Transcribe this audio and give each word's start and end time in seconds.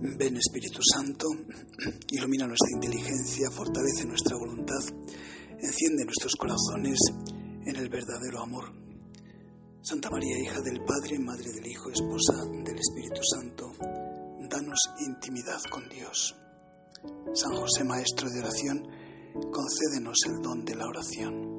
Ven 0.00 0.36
Espíritu 0.36 0.80
Santo, 0.94 1.26
ilumina 2.10 2.46
nuestra 2.46 2.70
inteligencia, 2.72 3.50
fortalece 3.50 4.06
nuestra 4.06 4.36
voluntad, 4.36 4.82
enciende 5.58 6.04
nuestros 6.04 6.36
corazones 6.36 6.98
en 7.66 7.74
el 7.74 7.88
verdadero 7.88 8.40
amor. 8.40 8.72
Santa 9.82 10.08
María, 10.10 10.38
hija 10.38 10.60
del 10.60 10.84
Padre, 10.84 11.18
Madre 11.18 11.50
del 11.50 11.66
Hijo, 11.66 11.90
esposa 11.90 12.44
del 12.64 12.78
Espíritu 12.78 13.22
Santo, 13.22 13.72
danos 14.48 14.78
intimidad 15.06 15.60
con 15.68 15.88
Dios. 15.88 16.36
San 17.34 17.54
José, 17.54 17.82
Maestro 17.82 18.28
de 18.30 18.38
oración, 18.38 18.82
concédenos 19.50 20.18
el 20.26 20.42
don 20.42 20.64
de 20.64 20.74
la 20.76 20.86
oración. 20.86 21.57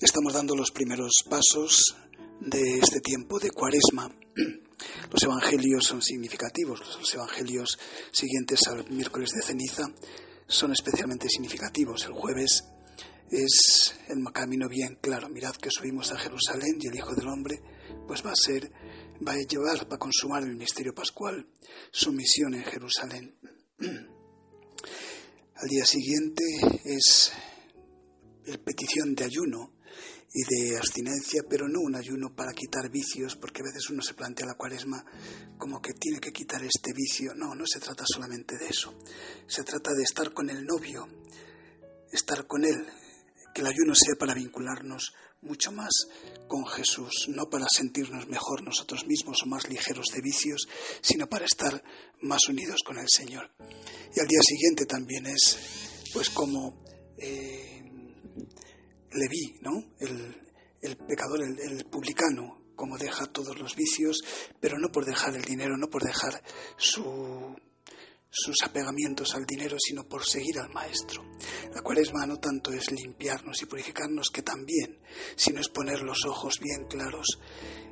Estamos 0.00 0.32
dando 0.32 0.54
los 0.54 0.70
primeros 0.70 1.24
pasos 1.28 1.96
de 2.40 2.78
este 2.78 3.00
tiempo 3.00 3.40
de 3.40 3.50
cuaresma. 3.50 4.08
Los 5.10 5.24
evangelios 5.24 5.86
son 5.86 6.00
significativos, 6.02 6.78
los 6.78 7.14
evangelios 7.14 7.76
siguientes 8.12 8.60
al 8.68 8.88
miércoles 8.90 9.30
de 9.30 9.42
ceniza 9.42 9.92
son 10.46 10.70
especialmente 10.70 11.28
significativos. 11.28 12.04
El 12.04 12.12
jueves 12.12 12.62
es 13.28 13.96
el 14.06 14.22
camino 14.32 14.68
bien 14.68 14.98
claro. 15.00 15.28
Mirad 15.28 15.56
que 15.56 15.70
subimos 15.70 16.12
a 16.12 16.18
Jerusalén 16.18 16.78
y 16.78 16.86
el 16.86 16.94
Hijo 16.94 17.16
del 17.16 17.26
Hombre 17.26 17.60
pues 18.06 18.24
va 18.24 18.30
a 18.30 18.36
ser, 18.36 18.70
va 19.26 19.32
a 19.32 19.38
llevar, 19.38 19.90
va 19.90 19.96
a 19.96 19.98
consumar 19.98 20.44
el 20.44 20.54
misterio 20.54 20.94
pascual, 20.94 21.44
su 21.90 22.12
misión 22.12 22.54
en 22.54 22.62
Jerusalén. 22.62 23.36
Al 25.56 25.68
día 25.68 25.84
siguiente 25.84 26.44
es 26.84 27.32
el 28.44 28.60
petición 28.60 29.16
de 29.16 29.24
ayuno 29.24 29.77
y 30.32 30.44
de 30.44 30.76
abstinencia, 30.76 31.42
pero 31.48 31.68
no 31.68 31.80
un 31.80 31.96
ayuno 31.96 32.34
para 32.34 32.52
quitar 32.52 32.90
vicios, 32.90 33.36
porque 33.36 33.62
a 33.62 33.64
veces 33.64 33.88
uno 33.90 34.02
se 34.02 34.14
plantea 34.14 34.46
la 34.46 34.56
cuaresma 34.56 35.04
como 35.56 35.80
que 35.80 35.94
tiene 35.94 36.20
que 36.20 36.32
quitar 36.32 36.62
este 36.62 36.92
vicio. 36.94 37.34
No, 37.34 37.54
no 37.54 37.64
se 37.66 37.80
trata 37.80 38.04
solamente 38.06 38.58
de 38.58 38.68
eso. 38.68 38.94
Se 39.46 39.64
trata 39.64 39.92
de 39.94 40.02
estar 40.02 40.32
con 40.32 40.50
el 40.50 40.64
novio, 40.64 41.08
estar 42.12 42.46
con 42.46 42.64
él, 42.64 42.86
que 43.54 43.62
el 43.62 43.66
ayuno 43.66 43.94
sea 43.94 44.16
para 44.18 44.34
vincularnos 44.34 45.14
mucho 45.40 45.72
más 45.72 45.92
con 46.48 46.66
Jesús, 46.66 47.28
no 47.28 47.48
para 47.48 47.66
sentirnos 47.68 48.26
mejor 48.26 48.62
nosotros 48.62 49.06
mismos 49.06 49.38
o 49.44 49.46
más 49.46 49.68
ligeros 49.68 50.08
de 50.12 50.20
vicios, 50.20 50.68
sino 51.00 51.28
para 51.28 51.46
estar 51.46 51.82
más 52.20 52.48
unidos 52.48 52.82
con 52.84 52.98
el 52.98 53.08
Señor. 53.08 53.50
Y 54.14 54.20
al 54.20 54.26
día 54.26 54.40
siguiente 54.42 54.84
también 54.84 55.26
es, 55.26 55.58
pues 56.12 56.28
como... 56.30 56.84
Eh, 57.16 57.67
Leví, 59.12 59.58
¿no? 59.62 59.82
El, 59.98 60.96
pecador, 60.96 61.42
el, 61.42 61.84
publicano, 61.86 62.72
como 62.76 62.98
deja 62.98 63.26
todos 63.26 63.58
los 63.58 63.74
vicios, 63.74 64.22
pero 64.60 64.78
no 64.78 64.90
por 64.90 65.04
dejar 65.04 65.34
el 65.34 65.44
dinero, 65.44 65.76
no 65.76 65.88
por 65.88 66.02
dejar 66.02 66.42
su, 66.76 67.56
sus 68.30 68.56
apegamientos 68.64 69.34
al 69.34 69.44
dinero, 69.44 69.76
sino 69.78 70.04
por 70.04 70.24
seguir 70.24 70.58
al 70.60 70.72
Maestro. 70.72 71.24
La 71.74 71.82
cuaresma 71.82 72.26
no 72.26 72.38
tanto 72.38 72.72
es 72.72 72.90
limpiarnos 72.90 73.62
y 73.62 73.66
purificarnos, 73.66 74.30
que 74.30 74.42
también, 74.42 75.00
sino 75.36 75.60
es 75.60 75.68
poner 75.68 76.00
los 76.02 76.24
ojos 76.26 76.60
bien 76.60 76.86
claros 76.88 77.38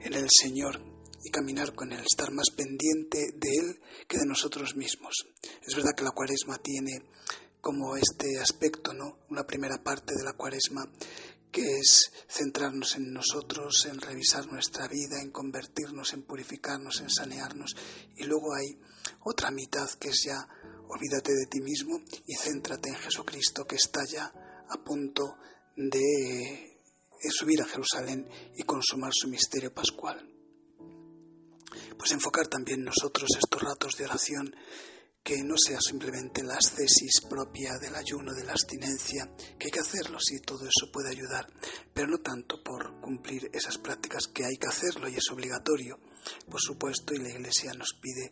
en 0.00 0.14
el 0.14 0.28
Señor 0.28 0.80
y 1.24 1.30
caminar 1.30 1.74
con 1.74 1.90
Él, 1.92 2.00
estar 2.00 2.30
más 2.32 2.50
pendiente 2.54 3.18
de 3.34 3.56
Él 3.56 3.80
que 4.06 4.18
de 4.18 4.26
nosotros 4.26 4.76
mismos. 4.76 5.26
Es 5.66 5.74
verdad 5.74 5.92
que 5.96 6.04
la 6.04 6.10
cuaresma 6.10 6.58
tiene 6.58 7.02
como 7.64 7.96
este 7.96 8.38
aspecto, 8.38 8.92
¿no? 8.92 9.20
Una 9.30 9.46
primera 9.46 9.82
parte 9.82 10.12
de 10.14 10.22
la 10.22 10.34
cuaresma 10.34 10.84
que 11.50 11.78
es 11.78 12.12
centrarnos 12.28 12.96
en 12.96 13.10
nosotros, 13.10 13.86
en 13.86 14.02
revisar 14.02 14.46
nuestra 14.48 14.86
vida, 14.86 15.22
en 15.22 15.30
convertirnos, 15.30 16.12
en 16.12 16.24
purificarnos, 16.24 17.00
en 17.00 17.08
sanearnos. 17.08 17.74
Y 18.16 18.24
luego 18.24 18.54
hay 18.54 18.78
otra 19.20 19.50
mitad 19.50 19.88
que 19.98 20.08
es 20.08 20.24
ya 20.26 20.46
olvídate 20.88 21.32
de 21.32 21.46
ti 21.46 21.62
mismo 21.62 22.02
y 22.26 22.34
céntrate 22.36 22.90
en 22.90 22.96
Jesucristo 22.96 23.64
que 23.64 23.76
está 23.76 24.04
ya 24.04 24.30
a 24.68 24.84
punto 24.84 25.38
de 25.74 26.82
subir 27.30 27.62
a 27.62 27.66
Jerusalén 27.66 28.28
y 28.56 28.62
consumar 28.64 29.12
su 29.14 29.28
misterio 29.28 29.72
pascual. 29.72 30.20
Pues 31.96 32.12
enfocar 32.12 32.46
también 32.46 32.84
nosotros 32.84 33.30
estos 33.42 33.62
ratos 33.62 33.96
de 33.96 34.04
oración 34.04 34.54
que 35.24 35.42
no 35.42 35.54
sea 35.56 35.78
simplemente 35.80 36.42
la 36.42 36.56
ascesis 36.56 37.22
propia 37.30 37.78
del 37.80 37.94
ayuno, 37.94 38.34
de 38.34 38.44
la 38.44 38.52
abstinencia, 38.52 39.34
que 39.58 39.66
hay 39.66 39.70
que 39.70 39.80
hacerlo, 39.80 40.18
sí, 40.20 40.38
todo 40.40 40.66
eso 40.66 40.92
puede 40.92 41.08
ayudar, 41.08 41.50
pero 41.94 42.08
no 42.08 42.18
tanto 42.18 42.62
por 42.62 43.00
cumplir 43.00 43.48
esas 43.54 43.78
prácticas 43.78 44.26
que 44.28 44.44
hay 44.44 44.56
que 44.58 44.68
hacerlo 44.68 45.08
y 45.08 45.14
es 45.14 45.30
obligatorio, 45.32 45.98
por 46.50 46.60
supuesto, 46.60 47.14
y 47.14 47.20
la 47.20 47.30
Iglesia 47.30 47.72
nos 47.72 47.94
pide 48.02 48.30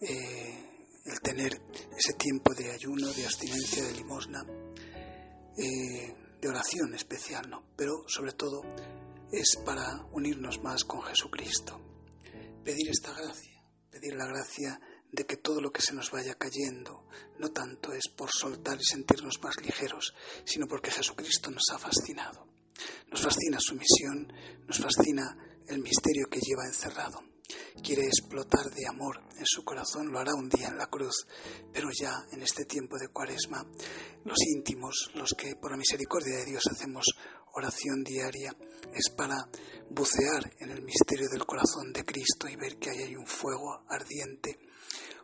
eh, 0.00 0.72
el 1.04 1.20
tener 1.20 1.52
ese 1.98 2.14
tiempo 2.14 2.54
de 2.54 2.70
ayuno, 2.70 3.08
de 3.08 3.26
abstinencia, 3.26 3.84
de 3.84 3.92
limosna, 3.92 4.42
eh, 5.58 6.14
de 6.40 6.48
oración 6.48 6.94
especial, 6.94 7.50
¿no? 7.50 7.62
Pero 7.76 8.04
sobre 8.08 8.32
todo 8.32 8.62
es 9.30 9.58
para 9.66 10.02
unirnos 10.12 10.62
más 10.62 10.84
con 10.84 11.02
Jesucristo, 11.02 11.78
pedir 12.64 12.88
esta 12.88 13.12
gracia, 13.12 13.62
pedir 13.90 14.14
la 14.14 14.24
gracia 14.24 14.80
de 15.12 15.26
que 15.26 15.36
todo 15.36 15.60
lo 15.60 15.70
que 15.70 15.82
se 15.82 15.94
nos 15.94 16.10
vaya 16.10 16.34
cayendo 16.34 17.04
no 17.38 17.50
tanto 17.50 17.92
es 17.92 18.08
por 18.08 18.30
soltar 18.30 18.78
y 18.80 18.84
sentirnos 18.84 19.42
más 19.42 19.56
ligeros, 19.62 20.14
sino 20.44 20.66
porque 20.66 20.90
Jesucristo 20.90 21.50
nos 21.50 21.68
ha 21.70 21.78
fascinado. 21.78 22.46
Nos 23.10 23.20
fascina 23.20 23.58
su 23.60 23.74
misión, 23.74 24.32
nos 24.66 24.78
fascina 24.78 25.36
el 25.68 25.80
misterio 25.80 26.28
que 26.30 26.40
lleva 26.40 26.66
encerrado. 26.66 27.31
Quiere 27.82 28.02
explotar 28.02 28.70
de 28.70 28.86
amor 28.88 29.20
en 29.38 29.46
su 29.46 29.64
corazón, 29.64 30.12
lo 30.12 30.18
hará 30.18 30.32
un 30.34 30.48
día 30.48 30.68
en 30.68 30.78
la 30.78 30.86
cruz, 30.86 31.26
pero 31.72 31.88
ya 31.92 32.12
en 32.32 32.42
este 32.42 32.64
tiempo 32.64 32.96
de 32.98 33.08
cuaresma, 33.08 33.64
los 34.24 34.38
íntimos, 34.54 35.10
los 35.14 35.34
que 35.36 35.56
por 35.56 35.70
la 35.70 35.76
misericordia 35.76 36.38
de 36.38 36.44
Dios 36.46 36.62
hacemos 36.70 37.06
oración 37.54 38.02
diaria, 38.02 38.56
es 38.94 39.10
para 39.16 39.48
bucear 39.90 40.52
en 40.60 40.70
el 40.70 40.82
misterio 40.82 41.28
del 41.30 41.46
corazón 41.46 41.92
de 41.92 42.04
Cristo 42.04 42.48
y 42.48 42.56
ver 42.56 42.78
que 42.78 42.90
ahí 42.90 43.02
hay 43.02 43.16
un 43.16 43.26
fuego 43.26 43.84
ardiente 43.88 44.58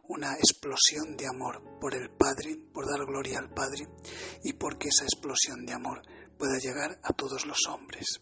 una 0.08 0.32
explosión 0.34 1.16
de 1.16 1.26
amor 1.26 1.62
por 1.78 1.94
el 1.94 2.10
Padre, 2.10 2.56
por 2.72 2.86
dar 2.86 3.04
gloria 3.04 3.38
al 3.38 3.50
Padre 3.50 3.86
y 4.42 4.54
porque 4.54 4.88
esa 4.88 5.04
explosión 5.04 5.66
de 5.66 5.74
amor 5.74 6.02
pueda 6.38 6.58
llegar 6.58 6.98
a 7.02 7.12
todos 7.12 7.44
los 7.46 7.58
hombres. 7.68 8.20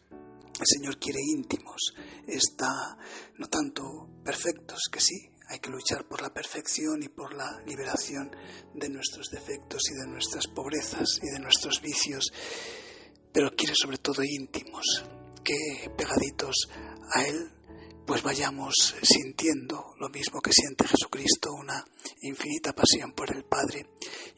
El 0.59 0.67
Señor 0.67 0.99
quiere 0.99 1.21
íntimos, 1.21 1.95
está 2.27 2.97
no 3.39 3.47
tanto 3.49 4.09
perfectos, 4.25 4.81
que 4.91 5.01
sí, 5.01 5.29
hay 5.49 5.59
que 5.61 5.71
luchar 5.71 6.09
por 6.09 6.23
la 6.23 6.33
perfección 6.33 7.03
y 7.03 7.09
por 7.09 7.35
la 7.35 7.63
liberación 7.67 8.35
de 8.75 8.89
nuestros 8.89 9.29
defectos 9.31 9.83
y 9.91 9.95
de 9.95 10.09
nuestras 10.09 10.47
pobrezas 10.47 11.21
y 11.23 11.31
de 11.31 11.41
nuestros 11.41 11.81
vicios, 11.81 12.33
pero 13.33 13.51
quiere 13.55 13.75
sobre 13.77 13.99
todo 13.99 14.23
íntimos, 14.25 15.05
que 15.45 15.91
pegaditos 15.97 16.69
a 17.15 17.23
Él 17.23 17.53
pues 18.07 18.23
vayamos 18.23 18.95
sintiendo 19.03 19.95
lo 19.99 20.09
mismo 20.09 20.41
que 20.41 20.53
siente 20.53 20.87
Jesucristo, 20.87 21.53
una 21.53 21.85
infinita 22.23 22.73
pasión 22.73 23.13
por 23.13 23.35
el 23.35 23.45
Padre 23.45 23.85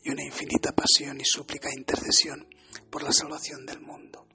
y 0.03 0.11
una 0.11 0.25
infinita 0.25 0.73
pasión 0.73 1.21
y 1.21 1.25
súplica 1.25 1.69
e 1.69 1.79
intercesión 1.79 2.49
por 2.91 3.03
la 3.03 3.13
salvación 3.13 3.67
del 3.67 3.81
mundo. 3.81 4.27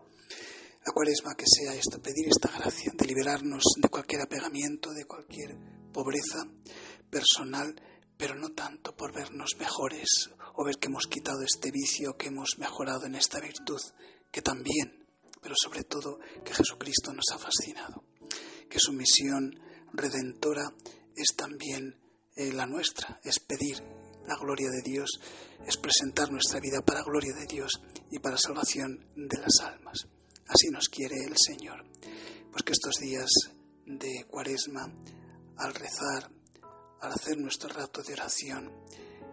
La 0.86 0.94
cuaresma 0.94 1.36
que 1.36 1.46
sea 1.48 1.76
esto, 1.76 2.02
pedir 2.02 2.28
esta 2.28 2.50
gracia 2.58 2.92
de 2.94 3.06
liberarnos 3.06 3.64
de 3.78 3.90
cualquier 3.90 4.22
apegamiento, 4.22 4.92
de 4.92 5.06
cualquier 5.06 5.58
pobreza 5.92 6.46
personal, 7.10 7.76
pero 8.18 8.36
no 8.36 8.50
tanto 8.50 8.96
por 8.96 9.14
vernos 9.14 9.52
mejores 9.58 10.30
o 10.56 10.66
ver 10.66 10.78
que 10.78 10.88
hemos 10.88 11.08
quitado 11.08 11.42
este 11.44 11.72
vicio, 11.72 12.18
que 12.18 12.28
hemos 12.28 12.58
mejorado 12.58 13.06
en 13.06 13.16
esta 13.16 13.40
virtud, 13.40 13.80
que 14.32 14.42
también, 14.42 15.08
pero 15.42 15.56
sobre 15.62 15.84
todo 15.84 16.20
que 16.44 16.54
Jesucristo 16.54 17.14
nos 17.14 17.26
ha 17.32 17.38
fascinado 17.38 18.04
que 18.74 18.80
su 18.80 18.92
misión 18.92 19.54
redentora 19.94 20.64
es 21.16 21.36
también 21.36 21.96
eh, 22.36 22.52
la 22.52 22.66
nuestra, 22.66 23.20
es 23.24 23.40
pedir 23.40 23.78
la 24.26 24.36
gloria 24.36 24.68
de 24.72 24.82
Dios, 24.82 25.22
es 25.68 25.78
presentar 25.78 26.32
nuestra 26.32 26.60
vida 26.60 26.82
para 26.82 27.04
gloria 27.04 27.36
de 27.36 27.46
Dios 27.46 27.72
y 28.10 28.18
para 28.18 28.36
salvación 28.36 28.98
de 29.16 29.38
las 29.38 29.60
almas. 29.62 30.08
Así 30.48 30.70
nos 30.72 30.90
quiere 30.90 31.16
el 31.26 31.36
Señor. 31.38 31.84
Pues 32.52 32.64
que 32.64 32.74
estos 32.74 32.96
días 33.00 33.30
de 33.86 34.26
cuaresma, 34.30 34.94
al 35.58 35.74
rezar, 35.74 36.32
al 37.02 37.12
hacer 37.12 37.38
nuestro 37.38 37.70
rato 37.70 38.02
de 38.02 38.14
oración, 38.14 38.72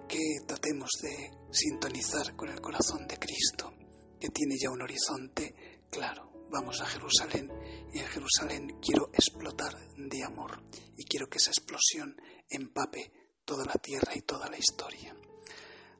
que 0.08 0.18
tratemos 0.46 0.90
de 1.02 1.30
sintonizar 1.50 2.34
con 2.34 2.48
el 2.48 2.60
corazón 2.60 3.06
de 3.06 3.18
Cristo, 3.18 3.72
que 4.18 4.28
tiene 4.28 4.56
ya 4.60 4.70
un 4.70 4.82
horizonte 4.82 5.54
claro 5.90 6.30
vamos 6.50 6.80
a 6.80 6.86
Jerusalén 6.86 7.48
y 7.92 7.98
en 7.98 8.06
Jerusalén 8.06 8.78
quiero 8.80 9.10
explotar 9.12 9.74
de 9.96 10.24
amor 10.24 10.62
y 10.96 11.04
quiero 11.04 11.28
que 11.28 11.38
esa 11.38 11.50
explosión 11.50 12.16
empape 12.48 13.12
toda 13.44 13.64
la 13.64 13.74
tierra 13.74 14.12
y 14.16 14.22
toda 14.22 14.48
la 14.48 14.58
historia. 14.58 15.14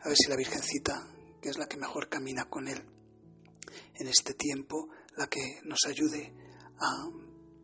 A 0.01 0.09
ver 0.09 0.17
si 0.17 0.29
la 0.29 0.37
Virgencita, 0.37 1.09
que 1.41 1.51
es 1.51 1.59
la 1.59 1.67
que 1.67 1.77
mejor 1.77 2.09
camina 2.09 2.49
con 2.49 2.69
Él, 2.69 2.83
en 3.95 4.09
este 4.09 4.35
tiempo 4.35 4.89
la 5.21 5.27
que 5.27 5.61
nos 5.65 5.85
ayude 5.87 6.33
a 6.81 7.09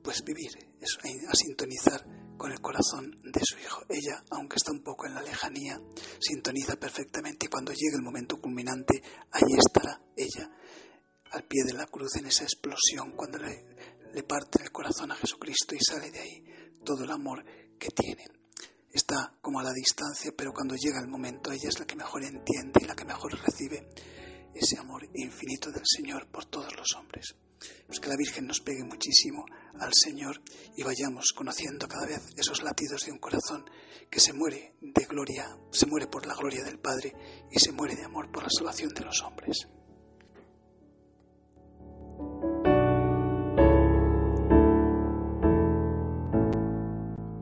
pues 0.02 0.22
vivir, 0.22 0.52
a 0.52 1.34
sintonizar 1.34 2.04
con 2.36 2.52
el 2.52 2.60
corazón 2.60 3.10
de 3.24 3.40
su 3.42 3.58
hijo. 3.58 3.82
Ella, 3.88 4.22
aunque 4.30 4.56
está 4.56 4.72
un 4.72 4.82
poco 4.82 5.06
en 5.06 5.14
la 5.14 5.22
lejanía, 5.22 5.80
sintoniza 6.20 6.76
perfectamente 6.76 7.46
y 7.46 7.48
cuando 7.48 7.72
llegue 7.72 7.96
el 7.96 8.02
momento 8.02 8.36
culminante, 8.36 9.02
allí 9.32 9.56
estará 9.56 10.02
ella 10.14 10.50
al 11.32 11.44
pie 11.44 11.64
de 11.64 11.72
la 11.72 11.86
cruz 11.86 12.16
en 12.16 12.26
esa 12.26 12.44
explosión, 12.44 13.12
cuando 13.16 13.38
le, 13.38 13.64
le 14.12 14.22
parte 14.22 14.62
el 14.62 14.70
corazón 14.70 15.10
a 15.12 15.16
Jesucristo 15.16 15.74
y 15.74 15.80
sale 15.80 16.10
de 16.10 16.20
ahí 16.20 16.44
todo 16.84 17.04
el 17.04 17.10
amor 17.10 17.42
que 17.78 17.88
tiene. 17.88 18.24
Está 18.92 19.34
como 19.40 19.60
a 19.60 19.64
la 19.64 19.72
distancia, 19.72 20.32
pero 20.36 20.52
cuando 20.52 20.74
llega 20.76 21.00
el 21.00 21.08
momento, 21.08 21.50
ella 21.50 21.70
es 21.70 21.80
la 21.80 21.86
que 21.86 21.96
mejor 21.96 22.22
entiende 22.22 22.80
y 22.82 22.86
la 22.86 22.94
que 22.94 23.04
mejor 23.06 23.32
recibe 23.32 23.88
ese 24.54 24.78
amor 24.78 25.08
infinito 25.14 25.70
del 25.70 25.84
Señor 25.84 26.28
por 26.28 26.44
todos 26.46 26.74
los 26.76 26.94
hombres. 26.96 27.34
Pues 27.86 28.00
que 28.00 28.08
la 28.08 28.16
Virgen 28.16 28.46
nos 28.46 28.60
pegue 28.60 28.84
muchísimo 28.84 29.44
al 29.78 29.92
Señor 29.94 30.42
y 30.76 30.82
vayamos 30.82 31.32
conociendo 31.34 31.88
cada 31.88 32.06
vez 32.06 32.20
esos 32.36 32.62
latidos 32.62 33.04
de 33.06 33.12
un 33.12 33.18
corazón 33.18 33.64
que 34.10 34.20
se 34.20 34.32
muere 34.32 34.74
de 34.80 35.04
gloria, 35.04 35.56
se 35.70 35.86
muere 35.86 36.06
por 36.06 36.26
la 36.26 36.34
gloria 36.34 36.64
del 36.64 36.78
Padre 36.78 37.12
y 37.50 37.58
se 37.58 37.72
muere 37.72 37.96
de 37.96 38.04
amor 38.04 38.30
por 38.30 38.42
la 38.42 38.50
salvación 38.50 38.90
de 38.94 39.04
los 39.04 39.22
hombres. 39.22 39.68